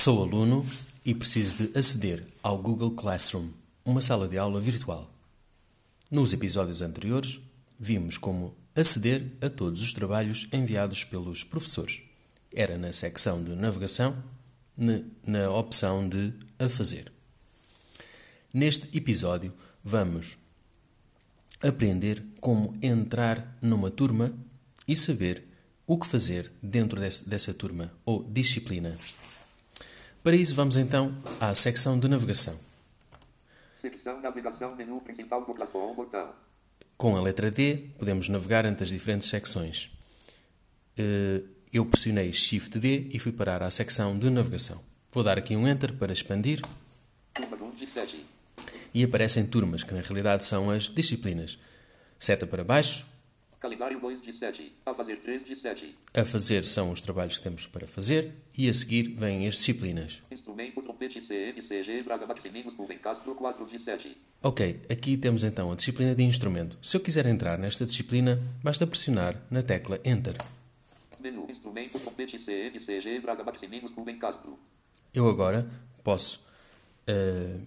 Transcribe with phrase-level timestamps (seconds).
[0.00, 0.64] Sou aluno
[1.04, 3.48] e preciso de aceder ao Google Classroom,
[3.84, 5.12] uma sala de aula virtual.
[6.08, 7.40] Nos episódios anteriores,
[7.76, 12.00] vimos como aceder a todos os trabalhos enviados pelos professores.
[12.54, 14.16] Era na secção de navegação,
[15.26, 17.10] na opção de A Fazer.
[18.54, 19.52] Neste episódio,
[19.82, 20.38] vamos
[21.60, 24.32] aprender como entrar numa turma
[24.86, 25.42] e saber
[25.88, 28.96] o que fazer dentro dessa turma ou disciplina.
[30.28, 32.54] Para isso, vamos então à secção de navegação.
[33.80, 36.34] Secção navegação, menu principal do botão.
[36.98, 39.90] Com a letra D, podemos navegar entre as diferentes secções.
[40.98, 41.40] Eh,
[41.72, 44.84] eu pressionei Shift D e fui parar à secção de navegação.
[45.10, 46.60] Vou dar aqui um Enter para expandir.
[47.32, 48.26] Turmas 1 de 7.
[48.92, 51.58] E aparecem turmas, que na realidade são as disciplinas.
[52.18, 53.06] Seta para baixo,
[53.60, 54.72] Calendário 2 de 7.
[54.86, 55.98] A fazer 3 de 7.
[56.14, 60.22] A fazer são os trabalhos que temos para fazer e a seguir vêm as disciplinas.
[60.30, 64.16] Instrumento, trompete, CMCG, Braga Maximingos, Nuvem Castro 4 de 7.
[64.40, 66.78] Ok, aqui temos então a disciplina de instrumento.
[66.80, 70.36] Se eu quiser entrar nesta disciplina, basta pressionar na tecla Enter.
[71.18, 74.56] Menu, instrumento, trompete, CMCG, Braga Maximingos, Nuvem Castro.
[75.12, 75.68] Eu agora
[76.04, 76.46] posso
[77.08, 77.60] uh,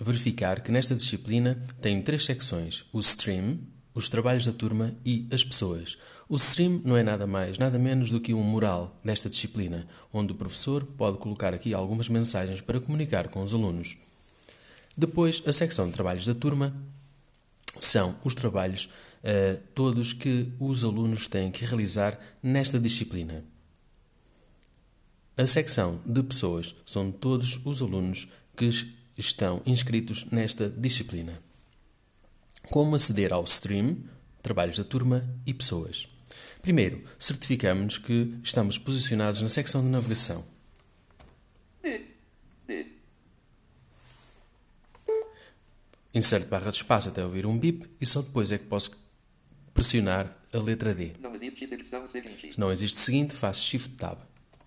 [0.00, 3.58] verificar que nesta disciplina tenho três secções: o Stream,
[3.94, 5.98] os trabalhos da turma e as pessoas.
[6.28, 10.32] O stream não é nada mais, nada menos do que um mural desta disciplina, onde
[10.32, 13.96] o professor pode colocar aqui algumas mensagens para comunicar com os alunos.
[14.96, 16.74] Depois, a secção de trabalhos da turma
[17.78, 23.44] são os trabalhos uh, todos que os alunos têm que realizar nesta disciplina.
[25.36, 28.68] A secção de pessoas são todos os alunos que
[29.16, 31.40] estão inscritos nesta disciplina
[32.70, 33.96] como aceder ao stream,
[34.42, 36.08] trabalhos da turma e pessoas.
[36.60, 40.44] Primeiro, certificamos-nos que estamos posicionados na secção de navegação.
[46.14, 48.90] Inserte barra de espaço até ouvir um bip e só depois é que posso
[49.72, 51.12] pressionar a letra D.
[51.18, 52.52] Não existe secção seguinte.
[52.52, 54.18] Se não existe seguinte, faço Shift Tab.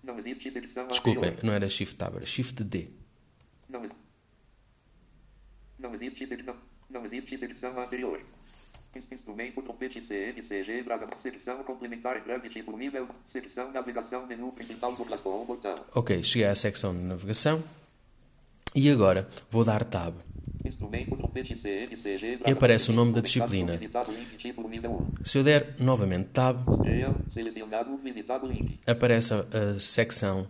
[0.02, 1.44] Não existe secção Desculpem, anterior.
[1.44, 2.88] não era Shift Tab, era Shift D.
[3.68, 3.88] Não,
[5.78, 6.56] não existe secção.
[6.90, 8.20] Não existe secção anterior.
[8.94, 11.06] Ins- Instrumento, trompete, CMCG, Braga.
[11.22, 13.08] Secção complementar, breve, título, nível.
[13.30, 15.04] Secção navegação, menu principal do
[15.44, 15.74] botão.
[15.94, 17.62] Ok, cheguei à secção de navegação
[18.74, 20.14] e agora vou dar Tab.
[22.46, 23.74] E aparece o nome da disciplina.
[23.74, 25.24] 1.
[25.24, 26.58] Se eu der novamente Tab,
[28.86, 29.38] aparece a,
[29.76, 30.46] a secção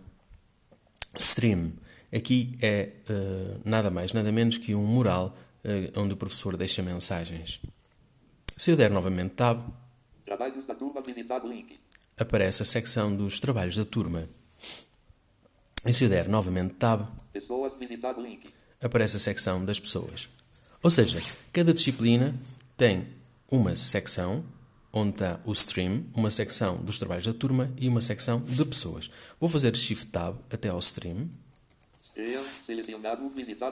[1.17, 1.71] Stream.
[2.13, 5.35] Aqui é eh, nada mais, nada menos que um mural
[5.95, 7.59] onde o professor deixa mensagens.
[8.57, 9.61] Se eu der novamente Tab,
[10.25, 11.79] Trabalhos da turma, visitado, link.
[12.17, 14.27] aparece a secção dos trabalhos da turma.
[15.85, 18.49] E se eu der novamente Tab, Pessoas, visitado, link.
[18.81, 20.27] aparece a secção das pessoas.
[20.83, 21.21] Ou seja,
[21.53, 22.35] cada disciplina
[22.75, 23.07] tem
[23.49, 24.43] uma secção
[24.91, 29.09] onde está o stream, uma secção dos trabalhos da turma e uma secção de pessoas.
[29.39, 31.29] Vou fazer Shift Tab até ao stream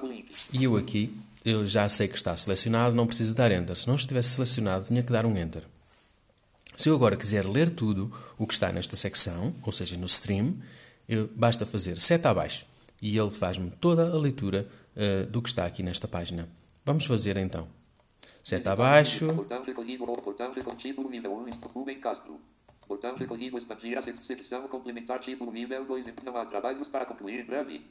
[0.07, 0.31] link.
[0.53, 1.12] e eu aqui
[1.45, 3.78] eu já sei que está selecionado, não preciso dar Enter.
[3.78, 5.63] Se não estivesse selecionado, tinha que dar um Enter.
[6.75, 10.56] Se eu agora quiser ler tudo o que está nesta secção, ou seja, no stream,
[11.07, 12.66] eu, basta fazer seta abaixo
[13.01, 16.50] e ele faz-me toda a leitura eh, do que está aqui nesta página.
[16.83, 17.67] Vamos fazer então.
[18.44, 22.39] Seta abaixo, Botão recolhido, botão recolhido, título nível 1, Rubem Castro.
[22.88, 27.44] Botão recolhido, expandir a sec- secção complementar, título nível 2, não há trabalhos para concluir,
[27.45, 27.81] breve.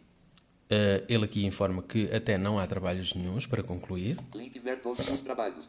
[0.70, 4.16] Eh, ele aqui informa que até não há trabalhos nenhums para concluir.
[4.34, 5.69] Link ver todos os trabalhos.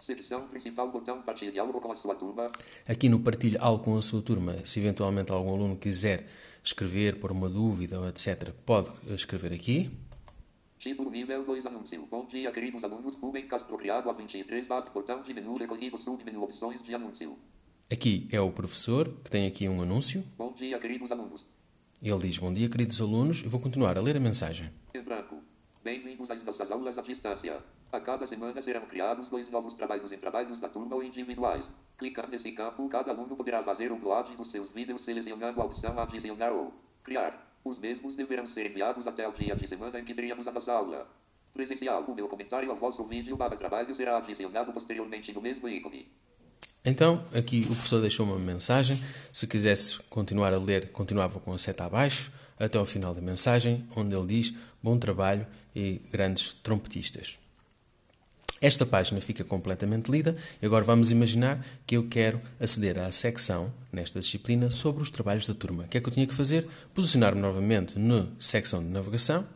[0.00, 2.46] Secção principal, botão partilhar algo com a sua turma.
[2.88, 6.26] Aqui no partilho algo com a sua turma, se eventualmente algum aluno quiser
[6.62, 9.90] escrever, pôr uma dúvida, ou etc., pode escrever aqui.
[10.78, 12.06] Título nível 2, anúncio.
[12.10, 13.16] Bom dia, queridos alunos.
[13.16, 17.36] Rubem Castro criado a 23 bar, botão de menu recolhido, submenu opções de anúncio.
[17.90, 20.24] Aqui é o professor, que tem aqui um anúncio.
[20.38, 21.44] Bom dia, queridos alunos.
[22.00, 24.70] Ele diz: Bom dia, queridos alunos, e vou continuar a ler a mensagem.
[25.82, 27.60] Bem-vindos às nossas aulas à distância.
[27.90, 31.68] A cada semana serão criados dois novos trabalhos em trabalhos da turma ou individuais.
[31.96, 36.52] Clicando nesse campo, cada aluno poderá fazer upload dos seus vídeos selecionando a opção adicionar
[36.52, 37.58] ou criar.
[37.64, 40.72] Os mesmos deverão ser enviados até o dia de semana em que teremos a nossa
[40.72, 41.08] aula.
[41.52, 42.04] Presencial.
[42.04, 46.06] O meu comentário ao vosso vídeo barra trabalho será adicionado posteriormente no mesmo ícone.
[46.84, 48.98] Então, aqui o professor deixou uma mensagem.
[49.32, 53.84] Se quisesse continuar a ler, continuava com a seta abaixo, até ao final da mensagem,
[53.94, 54.52] onde ele diz:
[54.82, 57.38] Bom trabalho e grandes trompetistas.
[58.60, 63.72] Esta página fica completamente lida e agora vamos imaginar que eu quero aceder à secção,
[63.92, 65.84] nesta disciplina, sobre os trabalhos da turma.
[65.84, 66.66] O que é que eu tinha que fazer?
[66.92, 69.46] Posicionar-me novamente na secção de navegação.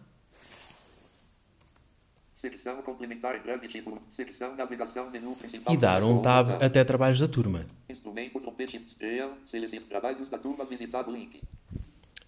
[2.42, 4.02] Secção complementar em breve título.
[4.10, 5.72] Secção navegação menu principal.
[5.72, 7.64] E dar um tab até trabalhos da turma.
[7.88, 8.80] Instrumento trompete.
[9.48, 11.40] Selecione trabalhos da turma visitado link.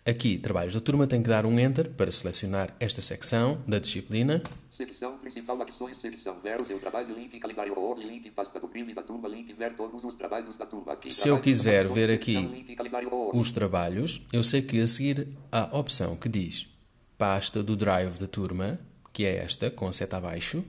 [0.06, 4.40] Aqui, trabalhos da turma, tem que dar um Enter para selecionar esta secção da disciplina.
[4.70, 8.94] Secção principal ações, secção ver o seu trabalho, link, calendário org, link, pasta do crime
[8.94, 10.92] da turma, link, ver todos os trabalhos da turma.
[10.92, 12.76] Aqui, Se eu quiser ver aqui link,
[13.32, 16.68] os trabalhos, eu sei que a seguir há a opção que diz
[17.18, 18.78] pasta do drive da turma,
[19.14, 20.64] que é esta, com a seta abaixo.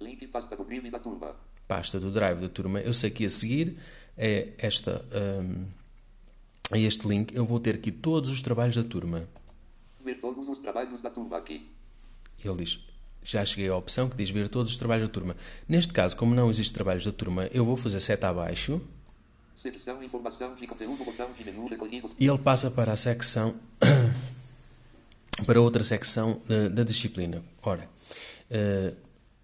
[0.00, 1.34] Link, pasta do crime da turma.
[1.66, 2.80] Pasta do drive da turma.
[2.80, 3.76] Eu sei que a seguir
[4.16, 5.04] é esta,
[5.42, 5.66] hum,
[6.70, 9.28] a este link, eu vou ter aqui todos os trabalhos da turma.
[10.02, 11.68] Ver todos os trabalhos da turma aqui.
[12.42, 12.78] Ele diz,
[13.24, 15.36] já cheguei à opção que diz ver todos os trabalhos da turma.
[15.68, 18.80] Neste caso, como não existe trabalhos da turma, eu vou fazer seta abaixo
[19.60, 22.14] Secção informação de conteúdo, botão de menu recolhidos.
[22.16, 23.56] e ele passa para a secção,
[25.46, 27.42] para outra secção da, da disciplina.
[27.62, 27.88] Ora,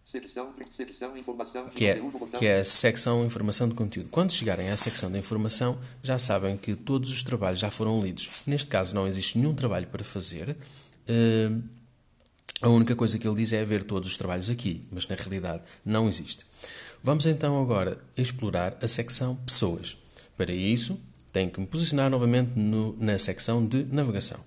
[0.05, 4.08] Secção, secção informação de que é, conteúdo, que é a secção informação de conteúdo.
[4.11, 8.31] Quando chegarem à secção da informação, já sabem que todos os trabalhos já foram lidos.
[8.46, 10.56] Neste caso, não existe nenhum trabalho para fazer.
[11.08, 11.50] Eh,
[12.62, 15.64] a única coisa que ele diz é ver todos os trabalhos aqui, mas na realidade
[15.85, 16.46] não existe.
[17.02, 19.96] Vamos então agora explorar a secção Pessoas.
[20.37, 20.96] Para isso,
[21.32, 24.38] tenho que me posicionar novamente no- na secção de Navegação.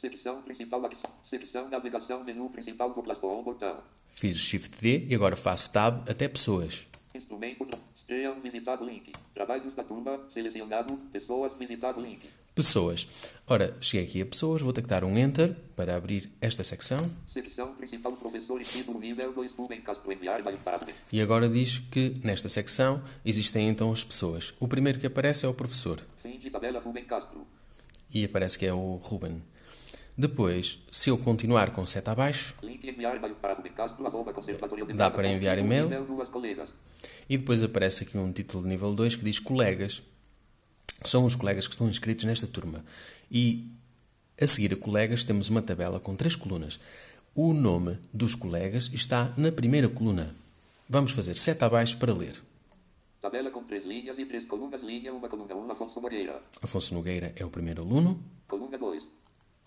[0.00, 0.88] Secção principal.
[1.28, 3.78] Secção navegação menu principal do Plasbon, botão.
[4.12, 6.86] Fiz o Shift D e agora faço Tab até Pessoas.
[7.14, 7.66] Instrumento
[7.96, 9.12] estreia visitado link.
[9.34, 10.96] Trabalhos da turma selecionado.
[11.12, 12.28] Pessoas visitado link.
[12.54, 13.06] Pessoas.
[13.46, 16.98] Ora, cheguei aqui a Pessoas, vou ter que dar um Enter para abrir esta secção.
[17.32, 20.80] Secção principal professor e título nível 2 Ruben Castro enviar para
[21.12, 24.54] E agora diz que nesta secção existem então as pessoas.
[24.58, 27.46] O primeiro que aparece é o professor fim de tabela Ruben Castro.
[28.12, 29.42] e aparece que é o Ruben.
[30.18, 32.52] Depois, se eu continuar com seta abaixo,
[34.96, 35.88] Dá para enviar e-mail?
[37.30, 40.02] e depois aparece aqui um título de nível 2 que diz colegas.
[41.04, 42.84] São os colegas que estão inscritos nesta turma.
[43.30, 43.70] E
[44.40, 46.80] a seguir a colegas temos uma tabela com três colunas.
[47.32, 50.34] O nome dos colegas está na primeira coluna.
[50.88, 52.34] Vamos fazer seta abaixo para ler.
[53.20, 54.82] Tabela com três linhas e três colunas.
[54.82, 56.42] Linha 1, coluna 1, Afonso Moreira.
[56.60, 58.20] Afonso Nogueira é o primeiro aluno.
[58.48, 59.17] Coluna 2.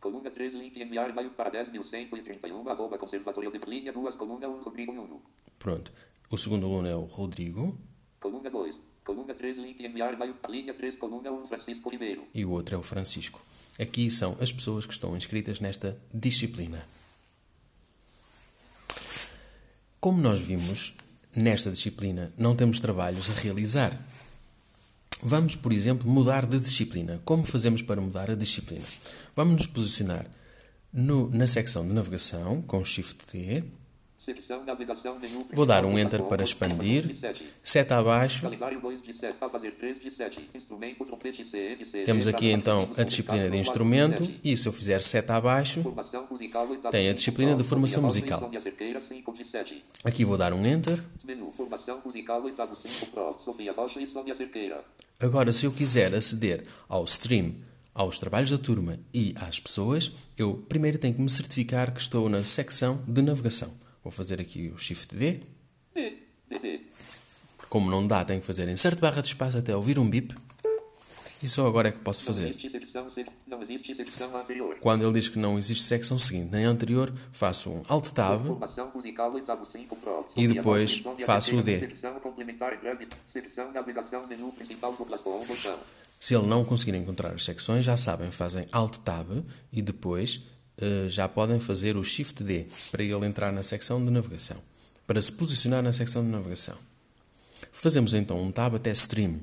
[0.01, 4.91] Coluna 3, link enviar vai para 10.131, arroba conservatório de linha 2, coluna 1, Rodrigo
[4.91, 5.21] Nuno.
[5.59, 5.91] Pronto.
[6.29, 7.77] O segundo aluno é o Rodrigo
[8.19, 8.81] Coluna 2.
[9.05, 12.23] Coluna 3, link enviar vai linha 3, coluna 1, Francisco Ribeiro.
[12.33, 13.41] e o outro é o Francisco.
[13.79, 16.83] Aqui são as pessoas que estão inscritas nesta disciplina.
[19.99, 20.95] Como nós vimos,
[21.35, 23.95] nesta disciplina não temos trabalhos a realizar.
[25.23, 27.21] Vamos, por exemplo, mudar de disciplina.
[27.23, 28.83] Como fazemos para mudar a disciplina?
[29.35, 30.25] Vamos nos posicionar
[30.91, 33.63] no- na secção de navegação com Shift T.
[34.19, 37.15] Secção navegação menu Vou dar um Enter para botão, expandir.
[37.63, 38.43] Seta abaixo.
[38.43, 40.47] Calendário 2 de 7, a fazer 3 de 7.
[40.53, 42.03] Instrumento trompete CMC.
[42.03, 45.81] Temos aqui então a disciplina de instrumento e se eu fizer seta abaixo,
[46.91, 48.39] Tem a disciplina de formação musical.
[48.41, 49.83] Sônia Cerqueira, 5 de 7.
[50.03, 50.99] aqui vou dar um Enter.
[55.21, 55.29] Menu formação musical, oitavo 5 Pro.
[55.29, 55.31] Sofia Rocha Sônia Cerqueira.
[55.31, 57.55] Agora, se eu quiser aceder ao stream,
[57.93, 62.27] aos trabalhos da turma e às pessoas, eu primeiro tenho que me certificar que estou
[62.27, 63.71] na secção de navegação.
[64.03, 65.39] Vou fazer aqui o Shift D.
[67.69, 70.35] Como não dá, tenho que fazer insert barra de espaço até ouvir um bip.
[71.43, 72.55] E só agora é que posso fazer.
[74.79, 78.91] Quando ele diz que não existe secção seguinte nem anterior, faço um Alt Tab Formação
[78.93, 80.27] musical, oitavo 5 Pro.
[80.35, 81.95] E depois faço o D.
[86.19, 89.27] Se ele não conseguir encontrar as secções, já sabem, fazem Alt Tab
[89.73, 90.41] e depois
[90.77, 94.57] eh, já podem fazer o Shift D para ele entrar na secção de navegação,
[95.07, 96.75] para se posicionar na secção de navegação.
[97.71, 99.39] Fazemos então um Tab até Stream.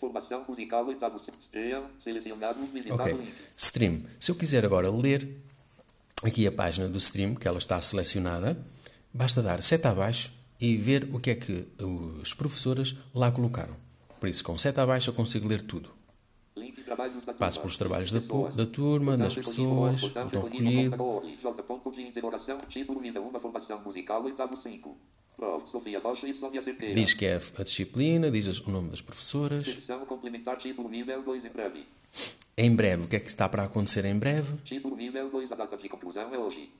[0.00, 3.12] Formação musical, oitavo estreia, selecionado, visitado Ok.
[3.12, 3.34] link.
[3.54, 4.02] Stream.
[4.18, 5.36] Se eu quiser agora ler
[6.24, 8.56] aqui a página do Stream, que ela está selecionada,
[9.12, 13.76] basta dar seta abaixo e ver o que é que os professores lá colocaram.
[14.18, 15.90] Por isso, com seta abaixo eu consigo ler tudo.
[17.38, 20.96] Passo pelos trabalhos da, da turma, das pessoas, botão recolhido,
[25.40, 25.60] recolhido.
[25.60, 25.70] ponto org, J ponto de interrogação, título nível 1, formação musical, oitavo 5.
[25.70, 25.70] Prof.
[25.70, 26.94] Sofia Rocha Sônia Cerqueira.
[26.94, 29.66] Diz que é a disciplina, diz o nome das professoras.
[29.66, 33.04] Secção complementar, título nível 2 em breve.
[33.04, 34.58] O que é que está para acontecer em breve?
[34.64, 36.70] Título nível 2, a data de conclusão é hoje.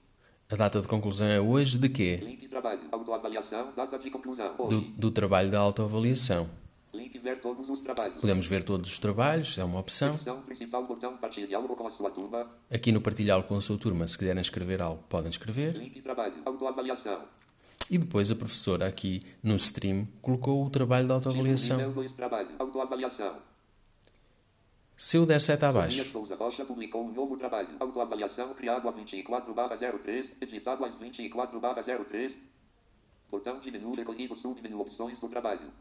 [0.50, 2.16] A data de conclusão é hoje de quê?
[2.16, 2.80] Link trabalho.
[2.90, 3.72] Autoavaliação.
[3.74, 4.56] Data de conclusão.
[4.56, 6.50] Do, do trabalho da autoavaliação.
[6.92, 8.20] Link ver todos os trabalhos.
[8.20, 10.14] Podemos ver todos os trabalhos, é uma opção.
[10.14, 10.84] Secção principal.
[10.84, 12.46] Botão partilhar com a sua turma.
[12.70, 15.76] Aqui no partilhá-lo com a sua turma, se quiserem escrever algo, podem escrever.
[15.76, 16.34] Link trabalho.
[16.44, 17.20] Autoavaliação.
[17.90, 21.92] E depois a professora aqui no stream colocou o trabalho de Nível autoavaliação.
[21.92, 22.48] 2 trabalho.
[22.58, 23.36] Autoavaliação.
[24.96, 27.70] Se eu der seta abaixo, Souza Rocha publicou um novo trabalho.
[27.80, 32.36] Autoavaliação criado a 24/03, editado às 24/03.
[33.30, 35.72] Botão de menu recolhido submenu opções do trabalho.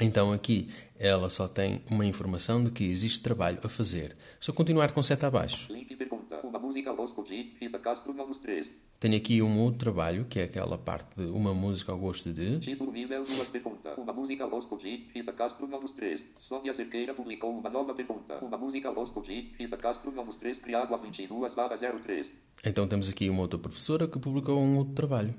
[0.00, 4.14] Então aqui ela só tem uma informação de que existe trabalho a fazer.
[4.40, 6.40] Se eu continuar com seta abaixo, Link pergunta.
[6.42, 8.68] Uma música Rosco de Rita Castro Novos 3.
[8.98, 12.58] tenho aqui um outro trabalho, que é aquela parte de uma música ao gosto de.
[12.60, 13.94] Título nível 2 pergunta.
[13.98, 16.24] Uma música Rosco de Rita Castro Novos 3.
[16.38, 18.38] Sônia Cerqueira publicou uma nova pergunta.
[18.42, 22.26] Uma música Rosco de Rita Castro Novos 3 criado a 22/03.
[22.64, 25.34] Então temos aqui uma outra professora que publicou um outro trabalho.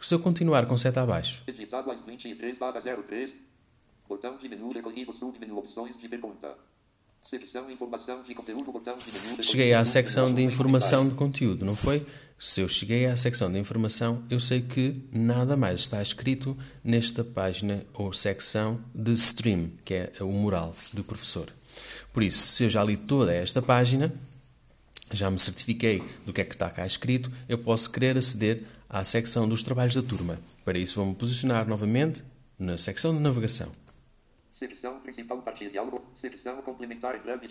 [0.00, 3.34] Se eu continuar com seta abaixo, Editado às 23/03.
[4.08, 6.54] Botão de menu recolhido submenu opções de pergunta.
[7.28, 11.74] Secção informação de conteúdo botão de menu cheguei à secção de informação de conteúdo, não
[11.74, 12.02] foi?
[12.38, 17.24] Se eu cheguei à secção de informação, eu sei que nada mais está escrito nesta
[17.24, 21.52] página ou secção de stream, que é o mural do professor.
[22.12, 24.12] Por isso, se eu já li toda esta página,
[25.10, 29.02] já me certifiquei do que é que está cá escrito, eu posso querer aceder à
[29.02, 30.38] secção dos trabalhos da turma.
[30.64, 32.22] Para isso, vou-me posicionar novamente
[32.58, 33.72] na secção de navegação.
[34.58, 35.42] Secção principal.
[36.20, 37.48] Secção complementar breve.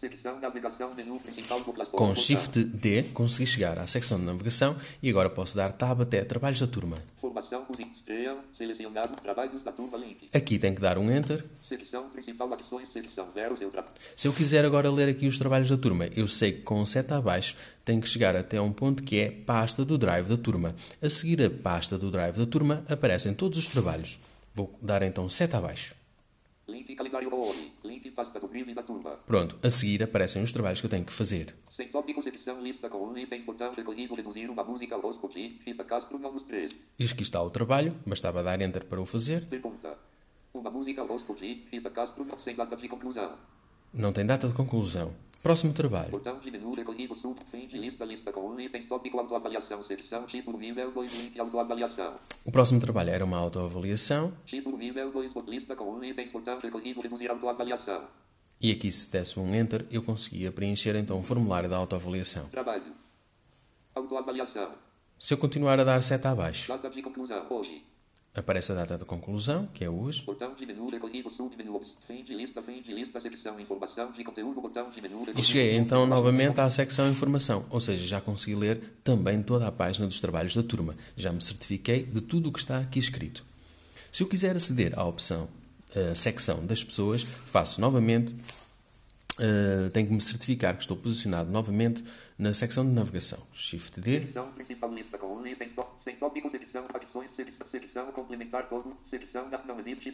[0.00, 1.72] Secção navegação menu principal do.
[1.92, 2.14] Com.
[2.14, 6.58] Shift D, consegui chegar à secção de navegação e agora posso dar tab até trabalhos
[6.60, 6.96] da turma.
[7.20, 7.64] Formação
[7.94, 8.36] estreia.
[8.52, 10.28] Selecionado trabalhos da turma link.
[10.32, 11.44] Aqui tem que dar um Enter.
[11.62, 12.92] Secção principal ações.
[12.92, 13.28] Secção
[13.70, 13.84] tra...
[14.16, 17.16] Se eu quiser agora ler aqui os trabalhos da turma, eu sei que com seta
[17.16, 20.74] abaixo tenho que chegar até um ponto que é pasta do drive da turma.
[21.00, 24.18] A seguir a pasta do drive da turma aparecem todos os trabalhos.
[24.54, 25.94] Vou dar então seta abaixo.
[26.66, 27.30] Link calendário.
[27.84, 29.10] Link pasta do da turma.
[29.26, 31.54] Pronto, a seguir aparecem os trabalhos que eu tenho que fazer.
[31.70, 33.12] Sem tópico secção lista com
[33.44, 34.96] botão recolhido reduzir uma música
[35.64, 36.72] Rita Castro Novos 3.
[36.98, 39.46] E aqui está o trabalho, bastava dar Enter para o fazer.
[39.46, 39.96] Pergunta.
[40.54, 41.04] Uma música
[41.70, 43.32] Rita Castro sem data de conclusão.
[43.92, 45.12] Não tem data de conclusão.
[45.44, 46.10] Próximo trabalho.
[46.10, 50.56] Botão de menu recolhido sub fim de lista lista com itens tópico autoavaliação secção título
[50.58, 52.14] nível 2 link autoavaliação.
[52.46, 54.32] O próximo trabalho era uma autoavaliação.
[54.46, 58.04] Título nível 2 bot lista com itens botão recolhido reduzir autoavaliação.
[58.58, 62.46] E aqui, se desse um Enter, eu conseguia preencher então o formulário da autoavaliação.
[62.46, 62.94] Trabalho.
[63.94, 64.70] Autoavaliação.
[65.18, 67.84] Se eu continuar a dar seta abaixo, Data de conclusão hoje.
[68.34, 70.22] Aparece a data de conclusão, que é hoje.
[70.24, 71.30] Botão de menu recolhido
[72.06, 75.42] fim de lista fim de lista secção informação de conteúdo botão de menu E recolhido
[75.42, 80.06] cheguei então novamente à secção Informação, ou seja, já consegui ler também toda a página
[80.06, 80.96] dos trabalhos da turma.
[81.16, 83.44] Já me certifiquei de tudo o que está aqui escrito.
[84.10, 85.48] Se eu quiser aceder à opção
[85.94, 88.34] eh, secção das pessoas, faço novamente,
[89.38, 92.04] eh, tenho que me certificar que estou posicionado novamente
[92.38, 93.38] na secção de navegação.
[93.52, 94.20] Shift D.
[94.54, 95.72] Principal lista itens
[96.02, 96.16] sem
[98.12, 98.96] complementar todo
[99.66, 100.12] não existe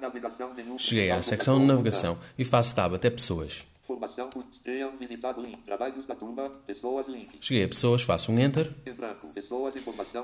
[0.00, 3.64] navegação menu Cheguei à secção de navegação e faço tab até pessoas.
[3.86, 8.70] Formação estreia visitado link trabalhos da turma pessoas link Cheguei a pessoas, faço um Enter.
[8.96, 9.74] branco pessoas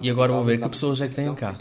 [0.00, 1.56] E agora vou ver que pessoas é que têm cá.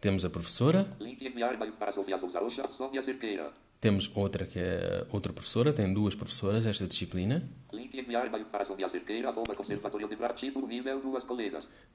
[0.00, 2.62] Temos a professora, link enviar para Sofia Souza Rocha
[3.02, 7.48] Cerqueira temos outra que é outra professora, tem duas professoras esta disciplina.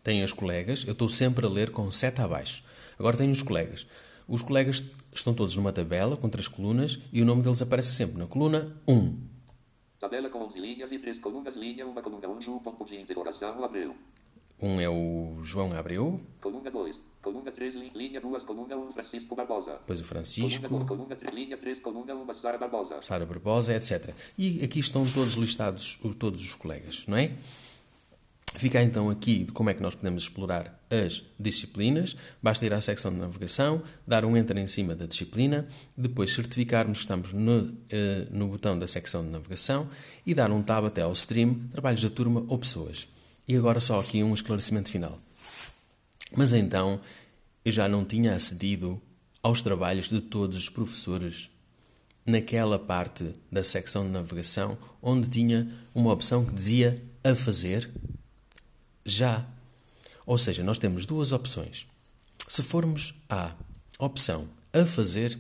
[0.02, 2.64] Tem as colegas, eu estou sempre a ler com seta abaixo.
[2.98, 3.86] Agora tenho os colegas.
[4.28, 8.18] Os colegas estão todos numa tabela com três colunas e o nome deles aparece sempre
[8.18, 9.18] na coluna 1.
[10.00, 13.94] tabela com 11 linhas e três colunas linha uma coluna anjo ponto de interrogação abreu
[14.64, 19.74] 1 é o João Abreu, coluna 2 coluna 3 linha 2 coluna 1 Francisco Barbosa
[19.74, 23.02] depois o Coluna Francisco, 2, coluna 3, linha 3, coluna 1, Sara Barbosa.
[23.02, 24.14] Sara Barbosa, etc.
[24.38, 27.32] E aqui estão todos listados, todos os colegas, não é?
[28.56, 32.16] Fica então aqui de como é que nós podemos explorar as disciplinas.
[32.42, 35.68] Basta ir à secção de navegação, dar um enter em cima da disciplina,
[35.98, 39.90] depois certificarmos que estamos no, eh, no botão da secção de navegação
[40.26, 43.08] e dar um tab até ao stream, trabalhos da turma ou pessoas.
[43.48, 45.20] E agora só aqui um esclarecimento final.
[46.36, 47.00] Mas então
[47.66, 49.02] eu já não tinha acedido
[49.42, 51.50] aos trabalhos de todos os professores
[52.26, 57.90] naquela parte da secção de navegação onde tinha uma opção que dizia a fazer?
[59.06, 59.46] Já.
[60.26, 61.86] Ou seja, nós temos duas opções.
[62.48, 63.52] Se formos à
[64.00, 65.38] opção a fazer,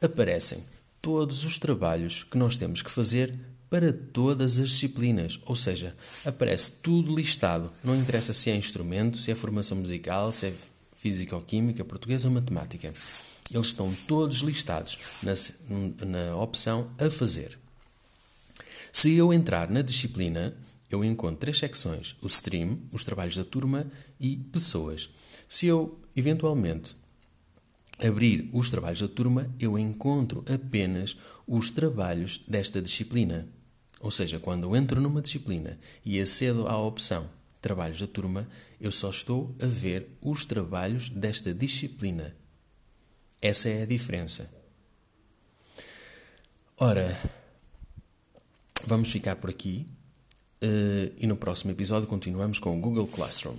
[0.00, 0.64] aparecem
[1.02, 3.36] todos os trabalhos que nós temos que fazer
[3.70, 7.72] para todas as disciplinas, ou seja, aparece tudo listado.
[7.84, 10.54] Não interessa se é instrumento, se é formação musical, se é
[10.96, 12.92] física ou química, português ou matemática.
[13.52, 15.34] Eles estão todos listados na,
[16.04, 17.56] na opção a fazer.
[18.92, 20.52] Se eu entrar na disciplina,
[20.90, 23.86] eu encontro três secções: o stream, os trabalhos da turma
[24.18, 25.08] e pessoas.
[25.48, 26.96] Se eu, eventualmente,
[27.98, 33.48] abrir os trabalhos da turma, eu encontro apenas os trabalhos desta disciplina.
[34.00, 37.28] Ou seja, quando entro numa disciplina e acedo à opção
[37.60, 38.48] Trabalhos da turma,
[38.80, 42.34] eu só estou a ver os trabalhos desta disciplina.
[43.40, 44.50] Essa é a diferença.
[46.78, 47.20] Ora,
[48.86, 49.86] vamos ficar por aqui
[50.62, 53.56] uh, e no próximo episódio continuamos com o Google Classroom.